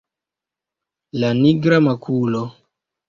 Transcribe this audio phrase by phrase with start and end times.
[1.23, 2.43] La nigra makulo!